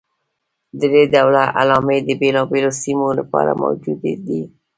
درې 0.81 1.01
ډوله 1.13 1.43
علامې 1.59 1.97
د 2.07 2.09
بېلابېلو 2.21 2.71
سیمو 2.81 3.07
لپاره 3.19 3.51
موجودې 3.63 4.13
دي. 4.25 4.41